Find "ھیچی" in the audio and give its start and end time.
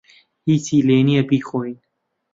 0.45-0.77